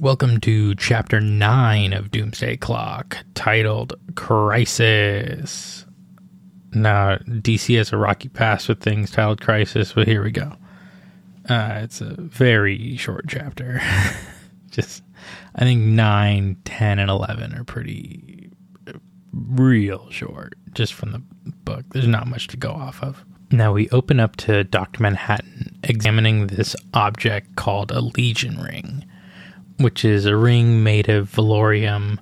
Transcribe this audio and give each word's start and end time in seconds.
Welcome 0.00 0.38
to 0.42 0.76
Chapter 0.76 1.20
9 1.20 1.92
of 1.92 2.12
Doomsday 2.12 2.58
Clock, 2.58 3.18
titled 3.34 3.94
Crisis. 4.14 5.86
Now, 6.72 7.16
DC 7.16 7.76
has 7.78 7.92
a 7.92 7.96
rocky 7.96 8.28
past 8.28 8.68
with 8.68 8.80
things 8.80 9.10
titled 9.10 9.40
Crisis, 9.40 9.94
but 9.94 10.06
here 10.06 10.22
we 10.22 10.30
go. 10.30 10.54
Uh, 11.48 11.80
it's 11.82 12.00
a 12.00 12.14
very 12.16 12.96
short 12.96 13.24
chapter. 13.26 13.80
Just, 14.70 15.02
I 15.56 15.64
think 15.64 15.82
9, 15.82 16.56
10, 16.64 16.98
and 17.00 17.10
11 17.10 17.54
are 17.54 17.64
pretty 17.64 18.52
real 19.32 20.08
short, 20.10 20.54
just 20.74 20.94
from 20.94 21.10
the 21.10 21.22
book. 21.64 21.84
There's 21.90 22.06
not 22.06 22.28
much 22.28 22.46
to 22.48 22.56
go 22.56 22.70
off 22.70 23.02
of. 23.02 23.24
Now 23.50 23.72
we 23.72 23.88
open 23.88 24.20
up 24.20 24.36
to 24.36 24.62
Dr. 24.62 25.02
Manhattan 25.02 25.76
examining 25.82 26.46
this 26.46 26.76
object 26.94 27.56
called 27.56 27.90
a 27.90 28.00
Legion 28.00 28.60
Ring 28.60 29.04
which 29.78 30.04
is 30.04 30.26
a 30.26 30.36
ring 30.36 30.82
made 30.82 31.08
of 31.08 31.30
valorium. 31.30 32.18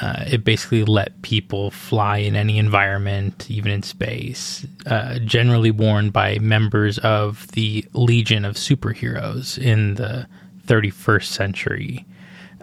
Uh, 0.00 0.24
it 0.28 0.44
basically 0.44 0.84
let 0.84 1.20
people 1.22 1.70
fly 1.72 2.18
in 2.18 2.36
any 2.36 2.58
environment, 2.58 3.50
even 3.50 3.72
in 3.72 3.82
space. 3.82 4.64
Uh, 4.86 5.18
generally 5.18 5.72
worn 5.72 6.10
by 6.10 6.38
members 6.38 6.98
of 6.98 7.48
the 7.52 7.84
Legion 7.92 8.44
of 8.44 8.54
Superheroes 8.54 9.58
in 9.58 9.94
the 9.94 10.28
31st 10.66 11.24
century, 11.24 12.06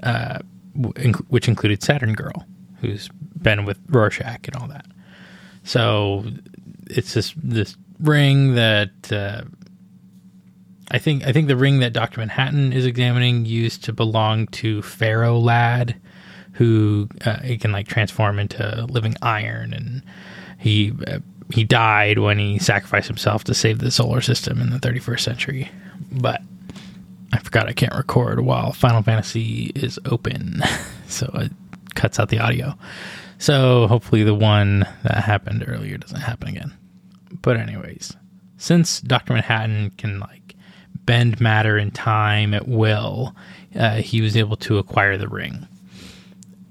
uh, 0.03 0.39
which 1.27 1.49
included 1.49 1.83
Saturn 1.83 2.13
Girl, 2.13 2.45
who's 2.79 3.09
been 3.41 3.65
with 3.65 3.77
Rorschach 3.89 4.47
and 4.47 4.55
all 4.55 4.67
that. 4.69 4.85
So 5.63 6.23
it's 6.89 7.13
this 7.13 7.33
this 7.43 7.75
ring 7.99 8.55
that 8.55 9.11
uh, 9.11 9.41
I 10.89 10.99
think 10.99 11.25
I 11.25 11.33
think 11.33 11.47
the 11.47 11.57
ring 11.57 11.79
that 11.79 11.93
Doctor 11.93 12.21
Manhattan 12.21 12.71
is 12.71 12.85
examining 12.85 13.45
used 13.45 13.83
to 13.85 13.93
belong 13.93 14.47
to 14.47 14.81
Ferro 14.81 15.37
Lad, 15.37 15.95
who 16.53 17.09
uh, 17.25 17.39
can 17.59 17.71
like 17.71 17.87
transform 17.87 18.39
into 18.39 18.85
living 18.89 19.15
iron, 19.21 19.73
and 19.73 20.01
he 20.57 20.93
uh, 21.07 21.19
he 21.53 21.63
died 21.63 22.19
when 22.19 22.37
he 22.39 22.59
sacrificed 22.59 23.07
himself 23.07 23.43
to 23.45 23.53
save 23.53 23.79
the 23.79 23.91
solar 23.91 24.21
system 24.21 24.61
in 24.61 24.69
the 24.69 24.79
31st 24.79 25.19
century. 25.19 25.69
But 26.11 26.41
I 27.33 27.39
forgot 27.39 27.67
I 27.67 27.73
can't 27.73 27.93
record 27.93 28.39
while 28.41 28.71
Final 28.71 29.03
Fantasy 29.03 29.71
is 29.75 29.99
open, 30.05 30.61
so 31.07 31.29
it 31.35 31.51
cuts 31.95 32.19
out 32.19 32.29
the 32.29 32.39
audio. 32.39 32.75
So 33.39 33.87
hopefully 33.87 34.23
the 34.23 34.33
one 34.33 34.87
that 35.03 35.23
happened 35.23 35.65
earlier 35.67 35.97
doesn't 35.97 36.21
happen 36.21 36.47
again. 36.47 36.73
But 37.41 37.57
anyways, 37.57 38.15
since 38.57 39.01
Doctor 39.01 39.33
Manhattan 39.33 39.91
can 39.91 40.19
like 40.19 40.46
bend 41.07 41.41
matter 41.41 41.77
and 41.77 41.95
time 41.95 42.53
at 42.53 42.67
will, 42.67 43.35
uh, 43.75 43.95
he 43.95 44.21
was 44.21 44.37
able 44.37 44.57
to 44.57 44.77
acquire 44.77 45.17
the 45.17 45.27
ring. 45.27 45.67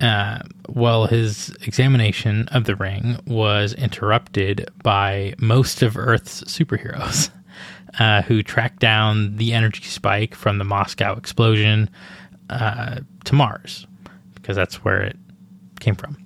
Uh, 0.01 0.41
well, 0.69 1.07
his 1.07 1.49
examination 1.63 2.47
of 2.49 2.65
the 2.65 2.77
ring 2.77 3.19
was 3.27 3.73
interrupted 3.73 4.69
by 4.85 5.35
most 5.39 5.83
of 5.83 5.97
Earth's 5.97 6.45
superheroes, 6.45 7.31
uh, 7.99 8.23
who 8.23 8.43
tracked 8.43 8.79
down 8.79 9.37
the 9.37 9.53
energy 9.53 9.85
spike 9.85 10.35
from 10.35 10.59
the 10.59 10.65
Moscow 10.65 11.17
explosion 11.17 11.89
uh, 12.51 13.01
to 13.25 13.35
Mars, 13.35 13.87
because 14.35 14.55
that's 14.55 14.85
where 14.85 15.03
it 15.03 15.17
came 15.81 15.95
from. 15.95 16.17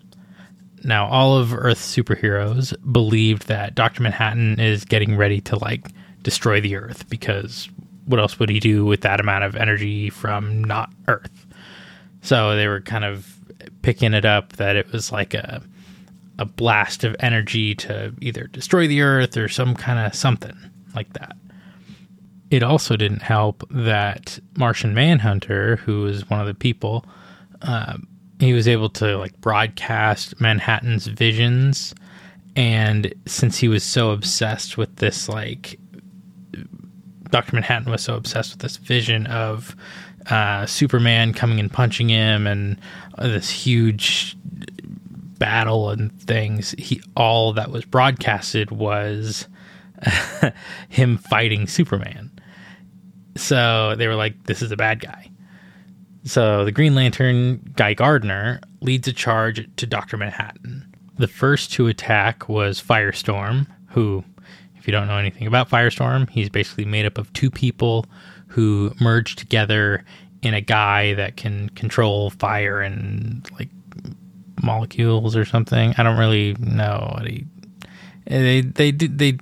Now, 0.83 1.07
all 1.07 1.37
of 1.37 1.55
Earth's 1.55 1.95
superheroes 1.97 2.75
believed 2.93 3.47
that 3.49 3.75
Dr. 3.75 4.03
Manhattan 4.03 4.59
is 4.59 4.85
getting 4.85 5.17
ready 5.17 5.41
to 5.43 5.59
like 5.59 5.89
destroy 6.23 6.61
the 6.61 6.77
Earth 6.77 7.09
because 7.09 7.69
what 8.07 8.21
else 8.21 8.39
would 8.39 8.51
he 8.51 8.61
do 8.61 8.85
with 8.85 9.03
that 9.03 9.21
amount 9.21 9.45
of 9.45 9.57
energy 9.57 10.11
from 10.11 10.65
not 10.65 10.91
Earth? 11.09 11.47
So 12.23 12.57
they 12.57 12.67
were 12.67 12.81
kind 12.81 13.05
of 13.05 13.39
picking 13.83 14.15
it 14.15 14.25
up 14.25 14.55
that 14.55 14.77
it 14.77 14.91
was 14.93 15.13
like 15.13 15.35
a 15.35 15.63
a 16.39 16.45
blast 16.47 17.05
of 17.05 17.15
energy 17.21 17.75
to 17.75 18.15
either 18.23 18.47
destroy 18.47 18.89
the 18.89 19.03
Earth 19.03 19.37
or 19.37 19.47
some 19.47 19.75
kind 19.75 19.99
of 19.99 20.15
something 20.15 20.57
like 20.95 21.13
that. 21.13 21.37
It 22.51 22.63
also 22.63 22.97
didn't 22.97 23.23
help 23.23 23.63
that 23.71 24.39
Martian 24.57 24.95
Manhunter, 24.95 25.77
who 25.77 26.01
was 26.03 26.29
one 26.31 26.41
of 26.41 26.47
the 26.47 26.55
people, 26.55 27.05
uh, 27.63 27.99
he 28.41 28.55
was 28.55 28.67
able 28.67 28.89
to 28.89 29.19
like 29.19 29.39
broadcast 29.43 30.41
Manhattan's 30.41 31.07
visions, 31.07 31.95
and 32.57 33.15
since 33.27 33.59
he 33.59 33.69
was 33.69 33.85
so 33.85 34.11
obsessed 34.11 34.79
with 34.79 34.97
this 34.97 35.29
like 35.29 35.79
Dr. 37.31 37.55
Manhattan 37.55 37.91
was 37.91 38.03
so 38.03 38.17
obsessed 38.17 38.53
with 38.53 38.61
this 38.61 38.77
vision 38.77 39.27
of 39.27 39.77
uh, 40.29 40.67
Superman 40.67 41.33
coming 41.33 41.61
and 41.61 41.73
punching 41.73 42.09
him 42.09 42.47
and 42.47 42.77
uh, 43.19 43.29
this 43.29 43.51
huge 43.51 44.37
battle 45.39 45.91
and 45.91 46.13
things. 46.23 46.75
He 46.79 47.03
all 47.17 47.53
that 47.55 47.71
was 47.71 47.85
broadcasted 47.85 48.71
was 48.71 49.49
him 50.89 51.19
fighting 51.19 51.67
Superman. 51.67 52.31
So 53.37 53.95
they 53.97 54.07
were 54.07 54.17
like, 54.17 54.45
"This 54.45 54.63
is 54.63 54.73
a 54.73 54.77
bad 54.77 55.01
guy." 55.01 55.31
So 56.25 56.65
the 56.65 56.73
Green 56.73 56.95
Lantern, 56.95 57.73
Guy 57.77 57.95
Gardner, 57.95 58.61
leads 58.81 59.09
a 59.09 59.13
charge 59.13 59.67
to 59.77 59.87
Doctor 59.87 60.17
Manhattan. 60.17 60.87
The 61.19 61.29
first 61.29 61.73
to 61.73 61.87
attack 61.87 62.49
was 62.49 62.83
Firestorm, 62.83 63.67
who 63.89 64.25
if 64.81 64.89
you 64.89 64.93
don't 64.93 65.07
know 65.07 65.19
anything 65.19 65.47
about 65.47 65.69
Firestorm, 65.69 66.29
he's 66.31 66.49
basically 66.49 66.87
made 66.87 67.05
up 67.05 67.19
of 67.19 67.31
two 67.35 67.51
people 67.51 68.07
who 68.49 68.93
merge 68.99 69.37
together 69.37 70.05
in 70.43 70.55
a 70.55 70.61
guy 70.63 71.13
that 71.15 71.37
can 71.37 71.69
control 71.71 72.31
fire 72.31 72.81
and 72.81 73.47
like 73.59 73.69
molecules 74.63 75.37
or 75.37 75.45
something. 75.45 75.95
I 75.99 76.03
don't 76.03 76.19
really 76.19 76.55
know 76.59 77.13
what 77.15 77.27
he. 77.27 77.47
They 78.27 78.63
they 78.63 78.91
do 78.91 79.07
they 79.09 79.39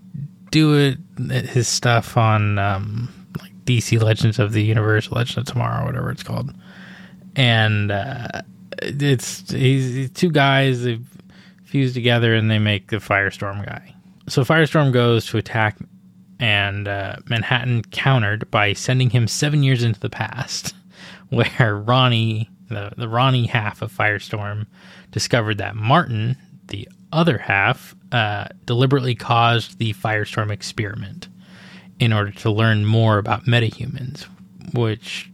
do 0.51 0.75
it 0.75 0.99
his 1.31 1.69
stuff 1.69 2.17
on 2.17 2.59
um, 2.59 3.27
like 3.41 3.53
DC 3.65 4.03
Legends 4.03 4.41
of 4.41 4.53
the 4.53 4.63
Universe, 4.63 5.13
Legend 5.13 5.39
of 5.39 5.45
Tomorrow, 5.45 5.87
whatever 5.87 6.11
it's 6.11 6.25
called, 6.25 6.53
and 7.37 7.93
uh, 7.93 8.43
it's 8.83 9.49
he's 9.53 10.11
two 10.11 10.33
guys 10.33 10.83
they 10.83 10.99
fuse 11.65 11.95
together 11.95 12.35
and 12.35 12.51
they 12.51 12.59
make 12.59 12.89
the 12.89 12.97
Firestorm 12.97 13.65
guy 13.65 13.95
so 14.29 14.45
Firestorm 14.45 14.93
goes 14.93 15.27
to 15.27 15.39
attack, 15.39 15.77
and 16.39 16.89
uh, 16.89 17.17
Manhattan 17.27 17.83
countered 17.83 18.51
by 18.51 18.73
sending 18.73 19.11
him 19.11 19.27
seven 19.27 19.63
years 19.63 19.83
into 19.83 20.01
the 20.01 20.11
past, 20.11 20.75
where 21.31 21.77
Ronnie, 21.77 22.49
the, 22.69 22.93
the 22.97 23.09
Ronnie 23.09 23.47
half 23.47 23.83
of 23.83 23.93
Firestorm, 23.93 24.67
discovered 25.11 25.59
that 25.59 25.77
Martin, 25.77 26.37
the 26.69 26.89
other 27.13 27.39
half, 27.39 27.95
uh, 28.13 28.47
deliberately 28.65 29.15
caused 29.15 29.79
the 29.79 29.95
Firestorm 29.95 30.51
experiment 30.51 31.29
in 31.99 32.13
order 32.13 32.31
to 32.31 32.51
learn 32.51 32.85
more 32.85 33.19
about 33.19 33.45
metahumans, 33.45 34.27
which 34.73 35.31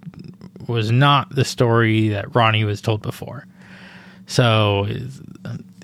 was 0.66 0.90
not 0.90 1.34
the 1.34 1.44
story 1.44 2.08
that 2.08 2.34
Ronnie 2.34 2.64
was 2.64 2.80
told 2.80 3.02
before. 3.02 3.46
So 4.26 4.88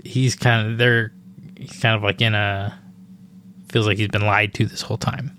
he's 0.05 0.35
kind 0.35 0.71
of 0.71 0.79
they're 0.79 1.13
he's 1.57 1.79
kind 1.81 1.95
of 1.95 2.03
like 2.03 2.23
in 2.23 2.35
a 2.35 2.79
feels 3.71 3.87
like 3.87 3.99
he's 3.99 4.09
been 4.09 4.27
lied 4.27 4.55
to 4.55 4.67
this 4.67 4.83
whole 4.83 4.99
time 4.99 5.37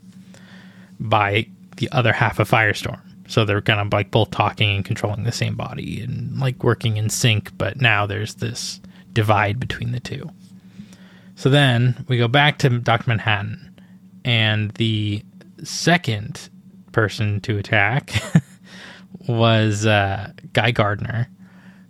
by 1.00 1.48
the 1.78 1.90
other 1.92 2.14
half 2.14 2.40
of 2.40 2.50
Firestorm. 2.50 3.02
So 3.28 3.46
they're 3.46 3.62
kind 3.62 3.80
of 3.80 3.94
like 3.94 4.12
both 4.12 4.32
talking 4.32 4.76
and 4.76 4.86
controlling 4.86 5.24
the 5.24 5.32
same 5.32 5.56
body 5.56 6.02
and 6.02 6.38
like 6.40 6.64
working 6.64 6.98
in 6.98 7.10
sync, 7.10 7.58
but 7.58 7.80
now 7.80 8.06
there's 8.06 8.36
this 8.36 8.82
divide 9.14 9.60
between 9.60 9.92
the 9.92 10.00
two. 10.00 10.30
So 11.36 11.50
then 11.50 12.06
we 12.08 12.18
go 12.18 12.28
back 12.28 12.60
to 12.60 12.70
Dr. 12.70 13.10
Manhattan, 13.10 13.80
and 14.24 14.72
the 14.72 15.24
second 15.64 16.50
person 16.92 17.40
to 17.42 17.58
attack 17.58 18.12
was 19.28 19.86
uh, 19.86 20.32
Guy 20.54 20.72
Gardner, 20.72 21.30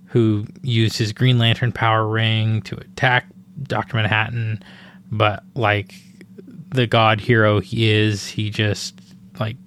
who 0.05 0.45
used 0.61 0.97
his 0.97 1.11
Green 1.11 1.37
Lantern 1.37 1.71
power 1.71 2.07
ring 2.07 2.61
to 2.63 2.77
attack 2.77 3.25
Dr. 3.63 3.97
Manhattan, 3.97 4.63
but 5.11 5.43
like 5.55 5.95
the 6.71 6.87
god 6.87 7.19
hero 7.19 7.59
he 7.59 7.89
is, 7.89 8.27
he 8.27 8.49
just 8.49 8.99
like 9.39 9.57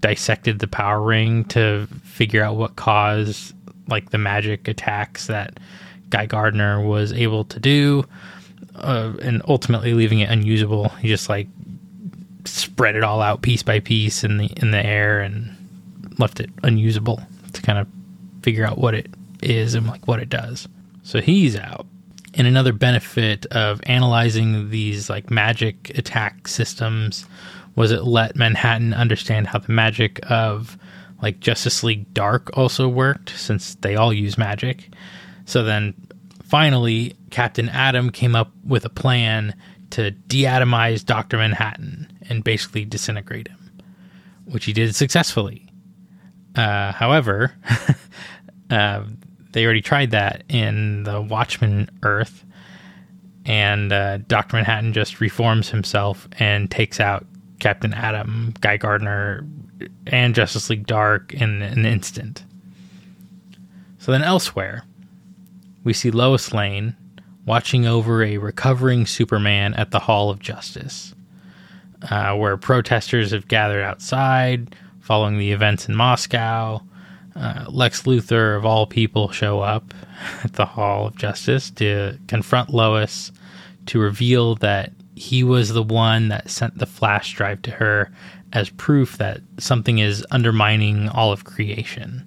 dissected 0.00 0.58
the 0.58 0.68
power 0.68 1.00
ring 1.00 1.44
to 1.44 1.86
figure 2.04 2.42
out 2.42 2.56
what 2.56 2.76
caused 2.76 3.54
like 3.88 4.10
the 4.10 4.18
magic 4.18 4.68
attacks 4.68 5.26
that 5.26 5.58
Guy 6.10 6.26
Gardner 6.26 6.80
was 6.80 7.12
able 7.12 7.44
to 7.44 7.60
do, 7.60 8.04
uh, 8.76 9.14
and 9.22 9.42
ultimately 9.48 9.94
leaving 9.94 10.20
it 10.20 10.30
unusable. 10.30 10.88
He 11.00 11.08
just 11.08 11.28
like 11.28 11.48
spread 12.44 12.96
it 12.96 13.04
all 13.04 13.20
out 13.20 13.42
piece 13.42 13.62
by 13.62 13.80
piece 13.80 14.24
in 14.24 14.38
the 14.38 14.50
in 14.56 14.70
the 14.70 14.84
air 14.84 15.20
and 15.20 15.54
left 16.18 16.40
it 16.40 16.50
unusable 16.62 17.22
to 17.52 17.62
kind 17.62 17.78
of 17.78 17.86
figure 18.42 18.64
out 18.64 18.78
what 18.78 18.94
it 18.94 19.08
is 19.42 19.74
and 19.74 19.86
like 19.86 20.06
what 20.06 20.20
it 20.20 20.28
does. 20.28 20.68
So 21.02 21.20
he's 21.20 21.56
out. 21.56 21.86
And 22.38 22.46
another 22.46 22.72
benefit 22.72 23.46
of 23.46 23.80
analyzing 23.82 24.70
these 24.70 25.10
like 25.10 25.28
magic 25.28 25.90
attack 25.98 26.46
systems 26.46 27.26
was 27.74 27.90
it 27.90 28.04
let 28.04 28.36
Manhattan 28.36 28.94
understand 28.94 29.48
how 29.48 29.58
the 29.58 29.72
magic 29.72 30.20
of 30.30 30.78
like 31.20 31.40
Justice 31.40 31.82
League 31.82 32.14
Dark 32.14 32.56
also 32.56 32.86
worked 32.86 33.30
since 33.30 33.74
they 33.74 33.96
all 33.96 34.12
use 34.12 34.38
magic. 34.38 34.90
So 35.46 35.64
then 35.64 35.94
finally, 36.44 37.16
Captain 37.30 37.68
Atom 37.70 38.10
came 38.10 38.36
up 38.36 38.52
with 38.64 38.84
a 38.84 38.90
plan 38.90 39.56
to 39.90 40.12
deatomize 40.28 41.04
Dr. 41.04 41.38
Manhattan 41.38 42.06
and 42.28 42.44
basically 42.44 42.84
disintegrate 42.84 43.48
him, 43.48 43.72
which 44.44 44.64
he 44.64 44.72
did 44.72 44.94
successfully. 44.94 45.68
Uh, 46.54 46.92
however, 46.92 47.52
uh, 48.70 49.02
they 49.52 49.64
already 49.64 49.80
tried 49.80 50.10
that 50.10 50.44
in 50.48 51.04
the 51.04 51.20
Watchmen 51.20 51.90
Earth, 52.02 52.44
and 53.44 53.92
uh, 53.92 54.18
Dr. 54.18 54.56
Manhattan 54.56 54.92
just 54.92 55.20
reforms 55.20 55.70
himself 55.70 56.28
and 56.38 56.70
takes 56.70 57.00
out 57.00 57.26
Captain 57.60 57.94
Atom, 57.94 58.54
Guy 58.60 58.76
Gardner, 58.76 59.46
and 60.06 60.34
Justice 60.34 60.70
League 60.70 60.86
Dark 60.86 61.32
in 61.34 61.62
an 61.62 61.86
instant. 61.86 62.44
So 63.98 64.12
then 64.12 64.22
elsewhere, 64.22 64.84
we 65.84 65.92
see 65.92 66.10
Lois 66.10 66.52
Lane 66.52 66.96
watching 67.46 67.86
over 67.86 68.22
a 68.22 68.38
recovering 68.38 69.06
Superman 69.06 69.74
at 69.74 69.90
the 69.90 70.00
Hall 70.00 70.30
of 70.30 70.38
Justice, 70.38 71.14
uh, 72.10 72.36
where 72.36 72.56
protesters 72.56 73.30
have 73.30 73.48
gathered 73.48 73.82
outside 73.82 74.74
following 75.00 75.38
the 75.38 75.52
events 75.52 75.88
in 75.88 75.96
Moscow. 75.96 76.82
Uh, 77.38 77.66
Lex 77.68 78.02
Luthor, 78.02 78.56
of 78.56 78.66
all 78.66 78.86
people, 78.86 79.30
show 79.30 79.60
up 79.60 79.94
at 80.42 80.54
the 80.54 80.66
Hall 80.66 81.06
of 81.06 81.16
Justice 81.16 81.70
to 81.72 82.18
confront 82.26 82.70
Lois 82.70 83.30
to 83.86 84.00
reveal 84.00 84.56
that 84.56 84.92
he 85.14 85.44
was 85.44 85.70
the 85.70 85.82
one 85.82 86.28
that 86.28 86.50
sent 86.50 86.78
the 86.78 86.86
flash 86.86 87.34
drive 87.34 87.62
to 87.62 87.70
her 87.70 88.10
as 88.52 88.70
proof 88.70 89.18
that 89.18 89.40
something 89.58 89.98
is 89.98 90.26
undermining 90.30 91.08
all 91.10 91.32
of 91.32 91.44
creation. 91.44 92.26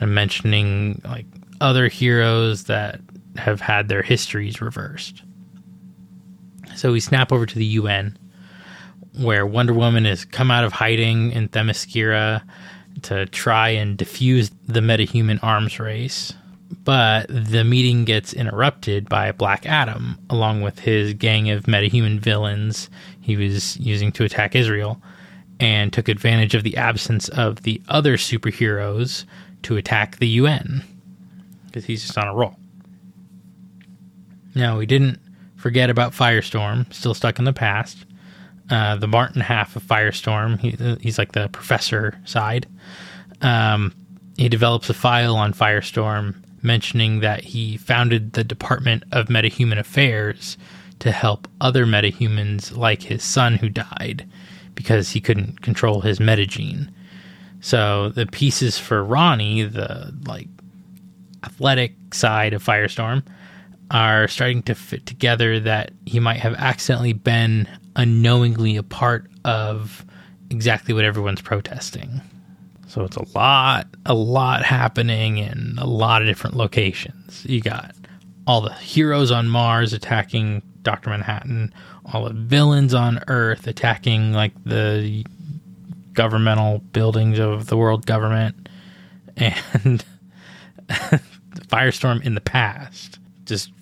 And 0.00 0.14
mentioning 0.14 1.00
like 1.04 1.26
other 1.60 1.88
heroes 1.88 2.64
that 2.64 3.00
have 3.36 3.60
had 3.60 3.88
their 3.88 4.02
histories 4.02 4.60
reversed. 4.60 5.22
So 6.76 6.92
we 6.92 7.00
snap 7.00 7.32
over 7.32 7.46
to 7.46 7.58
the 7.58 7.64
UN, 7.64 8.16
where 9.20 9.46
Wonder 9.46 9.72
Woman 9.72 10.04
has 10.04 10.24
come 10.24 10.50
out 10.50 10.64
of 10.64 10.72
hiding 10.72 11.32
in 11.32 11.48
Themyscira 11.48 12.42
to 13.04 13.26
try 13.26 13.70
and 13.70 13.98
defuse 13.98 14.50
the 14.66 14.80
metahuman 14.80 15.42
arms 15.42 15.78
race. 15.78 16.32
But 16.84 17.26
the 17.28 17.64
meeting 17.64 18.04
gets 18.04 18.32
interrupted 18.32 19.08
by 19.08 19.32
Black 19.32 19.66
Adam, 19.66 20.18
along 20.30 20.62
with 20.62 20.78
his 20.78 21.12
gang 21.14 21.50
of 21.50 21.64
metahuman 21.64 22.18
villains 22.18 22.88
he 23.20 23.36
was 23.36 23.76
using 23.76 24.10
to 24.12 24.24
attack 24.24 24.54
Israel, 24.54 25.00
and 25.60 25.92
took 25.92 26.08
advantage 26.08 26.54
of 26.54 26.62
the 26.62 26.76
absence 26.76 27.28
of 27.28 27.62
the 27.62 27.80
other 27.88 28.16
superheroes 28.16 29.24
to 29.62 29.76
attack 29.76 30.16
the 30.16 30.28
UN 30.28 30.82
because 31.66 31.84
he's 31.86 32.02
just 32.02 32.18
on 32.18 32.28
a 32.28 32.34
roll. 32.34 32.56
Now, 34.54 34.78
we 34.78 34.86
didn't 34.86 35.18
forget 35.56 35.88
about 35.88 36.12
Firestorm, 36.12 36.92
still 36.92 37.14
stuck 37.14 37.38
in 37.38 37.46
the 37.46 37.52
past. 37.52 38.04
Uh, 38.72 38.96
the 38.96 39.06
Martin 39.06 39.42
half 39.42 39.76
of 39.76 39.82
Firestorm, 39.82 40.58
he, 40.58 40.70
he's 41.02 41.18
like 41.18 41.32
the 41.32 41.46
professor 41.48 42.18
side. 42.24 42.66
Um, 43.42 43.94
he 44.38 44.48
develops 44.48 44.88
a 44.88 44.94
file 44.94 45.36
on 45.36 45.52
Firestorm 45.52 46.36
mentioning 46.62 47.20
that 47.20 47.44
he 47.44 47.76
founded 47.76 48.32
the 48.32 48.42
Department 48.42 49.04
of 49.12 49.26
Metahuman 49.26 49.78
Affairs 49.78 50.56
to 51.00 51.12
help 51.12 51.48
other 51.60 51.84
metahumans 51.84 52.74
like 52.74 53.02
his 53.02 53.22
son 53.22 53.56
who 53.56 53.68
died 53.68 54.26
because 54.74 55.10
he 55.10 55.20
couldn't 55.20 55.60
control 55.60 56.00
his 56.00 56.18
metagene. 56.18 56.88
So 57.60 58.08
the 58.08 58.24
pieces 58.24 58.78
for 58.78 59.04
Ronnie, 59.04 59.64
the 59.64 60.14
like 60.26 60.48
athletic 61.44 62.14
side 62.14 62.54
of 62.54 62.64
Firestorm, 62.64 63.22
are 63.90 64.28
starting 64.28 64.62
to 64.62 64.74
fit 64.74 65.04
together 65.04 65.60
that 65.60 65.92
he 66.06 66.20
might 66.20 66.40
have 66.40 66.54
accidentally 66.54 67.12
been 67.12 67.68
unknowingly 67.96 68.76
a 68.76 68.82
part 68.82 69.30
of 69.44 70.04
exactly 70.50 70.94
what 70.94 71.04
everyone's 71.04 71.40
protesting. 71.40 72.20
So 72.86 73.04
it's 73.04 73.16
a 73.16 73.24
lot, 73.34 73.86
a 74.04 74.14
lot 74.14 74.64
happening 74.64 75.38
in 75.38 75.76
a 75.78 75.86
lot 75.86 76.20
of 76.20 76.28
different 76.28 76.56
locations. 76.56 77.44
You 77.46 77.60
got 77.60 77.94
all 78.46 78.60
the 78.60 78.74
heroes 78.74 79.30
on 79.30 79.48
Mars 79.48 79.92
attacking 79.92 80.62
Dr. 80.82 81.10
Manhattan, 81.10 81.72
all 82.12 82.24
the 82.24 82.34
villains 82.34 82.92
on 82.92 83.22
Earth 83.28 83.66
attacking 83.66 84.32
like 84.32 84.52
the 84.64 85.24
governmental 86.12 86.78
buildings 86.78 87.38
of 87.38 87.66
the 87.66 87.76
world 87.76 88.04
government, 88.04 88.68
and 89.36 90.04
Firestorm 91.68 92.22
in 92.22 92.34
the 92.34 92.40
past, 92.40 93.18
just 93.44 93.72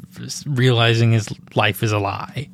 realizing 0.46 1.12
his 1.12 1.32
life 1.56 1.82
is 1.82 1.92
a 1.92 1.98
lie. 1.98 2.48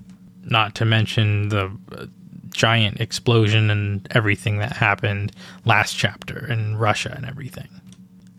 Not 0.46 0.74
to 0.76 0.84
mention 0.84 1.48
the 1.48 1.76
uh, 1.92 2.06
giant 2.50 3.00
explosion 3.00 3.70
and 3.70 4.06
everything 4.12 4.58
that 4.58 4.72
happened 4.72 5.32
last 5.64 5.94
chapter 5.94 6.50
in 6.50 6.76
Russia 6.76 7.12
and 7.14 7.26
everything. 7.26 7.68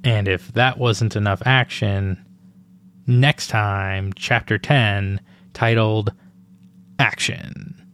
And 0.04 0.27
if 0.27 0.48
that 0.54 0.77
wasn't 0.77 1.15
enough 1.15 1.42
action, 1.45 2.24
next 3.06 3.48
time, 3.48 4.13
chapter 4.15 4.57
10, 4.57 5.19
titled 5.54 6.13
Action. 7.00 7.86